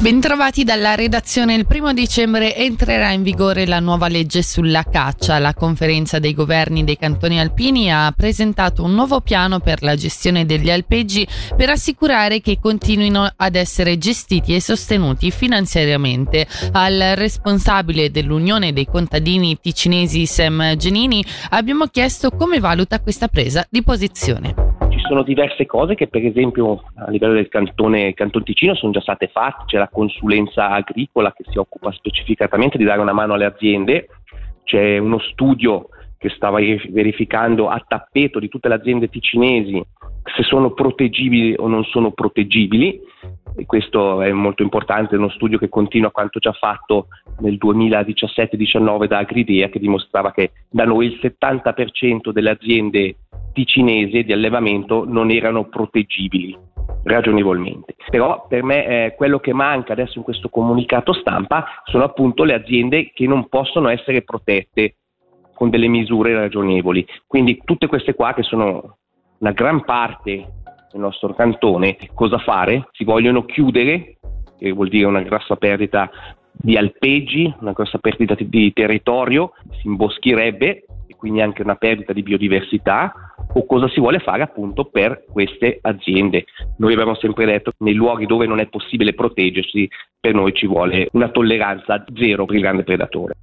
[0.00, 1.54] Bentrovati dalla redazione.
[1.54, 5.40] Il primo dicembre entrerà in vigore la nuova legge sulla caccia.
[5.40, 10.46] La conferenza dei governi dei cantoni alpini ha presentato un nuovo piano per la gestione
[10.46, 11.26] degli alpeggi
[11.56, 16.46] per assicurare che continuino ad essere gestiti e sostenuti finanziariamente.
[16.70, 23.82] Al responsabile dell'Unione dei contadini ticinesi Sam Genini abbiamo chiesto come valuta questa presa di
[23.82, 24.67] posizione
[25.08, 29.28] sono diverse cose che per esempio a livello del cantone Canton Ticino sono già state
[29.28, 34.08] fatte, c'è la consulenza agricola che si occupa specificatamente di dare una mano alle aziende,
[34.64, 35.88] c'è uno studio
[36.18, 39.82] che stava verificando a tappeto di tutte le aziende ticinesi
[40.36, 43.00] se sono proteggibili o non sono proteggibili.
[43.56, 47.08] E questo è molto importante, è uno studio che continua quanto già fatto
[47.40, 53.16] nel 2017-19 da Agridea che dimostrava che da noi il 70% delle aziende
[53.58, 56.56] ticinese di allevamento non erano proteggibili
[57.02, 57.96] ragionevolmente.
[58.08, 62.54] Però per me eh, quello che manca adesso in questo comunicato stampa sono appunto le
[62.54, 64.94] aziende che non possono essere protette
[65.54, 67.04] con delle misure ragionevoli.
[67.26, 68.98] Quindi tutte queste qua che sono
[69.38, 70.52] una gran parte
[70.92, 72.88] del nostro cantone, cosa fare?
[72.92, 74.18] Si vogliono chiudere,
[74.56, 76.08] che vuol dire una grossa perdita
[76.52, 80.84] di alpeggi, una grossa perdita di territorio, si imboschirebbe
[81.18, 83.12] quindi anche una perdita di biodiversità
[83.52, 86.44] o cosa si vuole fare appunto per queste aziende.
[86.78, 89.88] Noi abbiamo sempre detto che nei luoghi dove non è possibile proteggersi,
[90.20, 93.34] per noi ci vuole una tolleranza zero per il grande predatore.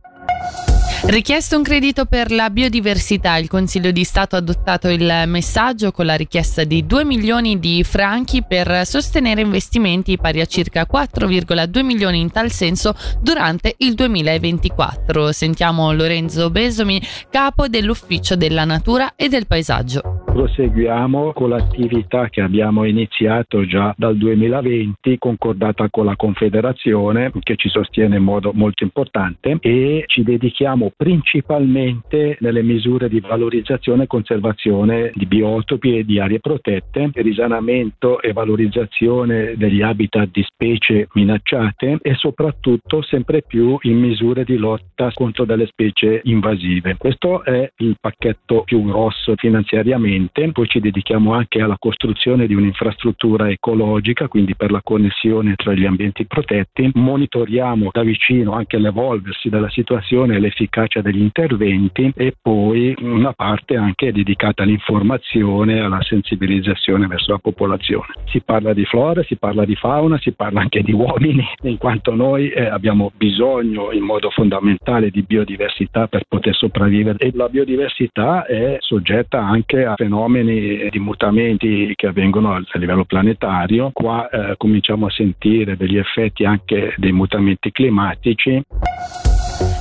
[1.07, 6.07] Richiesto un credito per la biodiversità, il Consiglio di Stato ha adottato il messaggio con
[6.07, 12.19] la richiesta di 2 milioni di franchi per sostenere investimenti pari a circa 4,2 milioni
[12.19, 15.31] in tal senso durante il 2024.
[15.31, 22.83] Sentiamo Lorenzo Besomi, capo dell'Ufficio della Natura e del Paesaggio proseguiamo con l'attività che abbiamo
[22.83, 29.57] iniziato già dal 2020, concordata con la Confederazione, che ci sostiene in modo molto importante,
[29.61, 36.41] e ci dedichiamo principalmente nelle misure di valorizzazione e conservazione di biotopi e di aree
[36.41, 44.43] protette, risanamento e valorizzazione degli habitat di specie minacciate e soprattutto sempre più in misure
[44.43, 46.97] di lotta contro delle specie invasive.
[46.97, 52.53] Questo è il pacchetto più grosso finanziariamente ambiente, poi ci dedichiamo anche alla costruzione di
[52.53, 59.49] un'infrastruttura ecologica, quindi per la connessione tra gli ambienti protetti, monitoriamo da vicino anche l'evolversi
[59.49, 66.01] della situazione e l'efficacia degli interventi e poi una parte anche dedicata all'informazione e alla
[66.01, 68.13] sensibilizzazione verso la popolazione.
[68.25, 72.13] Si parla di flora, si parla di fauna, si parla anche di uomini, in quanto
[72.15, 78.45] noi eh, abbiamo bisogno in modo fondamentale di biodiversità per poter sopravvivere e la biodiversità
[78.45, 83.89] è soggetta anche a fenomeni fenomeni di mutamenti che avvengono a livello planetario.
[83.91, 88.63] Qua eh, cominciamo a sentire degli effetti anche dei mutamenti climatici.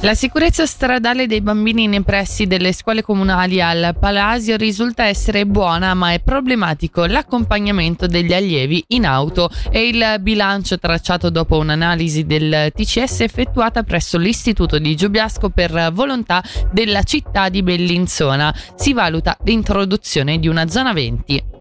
[0.05, 5.95] La sicurezza stradale dei bambini nei pressi delle scuole comunali al Palasio risulta essere buona,
[5.95, 12.71] ma è problematico l'accompagnamento degli allievi in auto e il bilancio tracciato dopo un'analisi del
[12.75, 18.55] TCS effettuata presso l'Istituto di Giubiasco per volontà della città di Bellinzona.
[18.75, 21.54] Si valuta l'introduzione di una zona 20.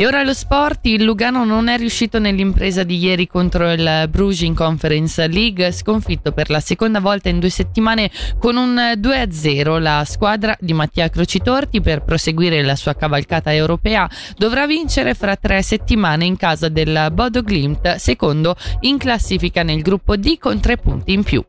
[0.00, 4.42] E ora lo sport, il Lugano non è riuscito nell'impresa di ieri contro il Bruges
[4.42, 9.80] in Conference League, sconfitto per la seconda volta in due settimane con un 2-0.
[9.80, 15.62] La squadra di Mattia Crocitorti per proseguire la sua cavalcata europea dovrà vincere fra tre
[15.62, 21.12] settimane in casa del Bodo Glimt, secondo in classifica nel gruppo D con tre punti
[21.12, 21.44] in più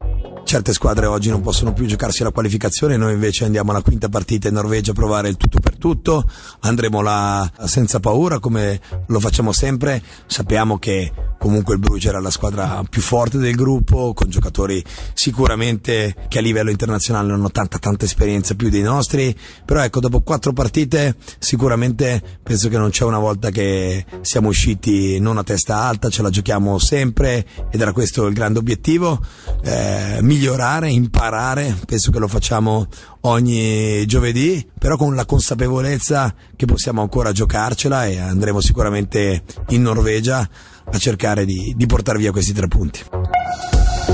[0.49, 4.47] certe squadre oggi non possono più giocarsi la qualificazione, noi invece andiamo alla quinta partita
[4.47, 6.27] in Norvegia a provare il tutto per tutto,
[6.61, 12.29] andremo là senza paura come lo facciamo sempre, sappiamo che comunque il Bruges era la
[12.29, 14.83] squadra più forte del gruppo, con giocatori
[15.13, 19.35] sicuramente che a livello internazionale hanno tanta tanta esperienza più dei nostri,
[19.65, 25.19] però ecco dopo quattro partite sicuramente penso che non c'è una volta che siamo usciti
[25.19, 29.19] non a testa alta, ce la giochiamo sempre ed era questo il grande obiettivo.
[29.63, 32.87] Eh, migliorare, imparare, penso che lo facciamo
[33.21, 40.47] ogni giovedì, però con la consapevolezza che possiamo ancora giocarcela e andremo sicuramente in Norvegia
[40.91, 43.01] a cercare di, di portare via questi tre punti.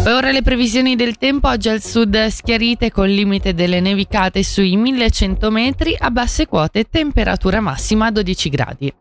[0.05, 5.51] ora le previsioni del tempo, oggi al sud schiarite con limite delle nevicate sui 1100
[5.51, 8.93] metri, a basse quote temperatura massima 12 gradi.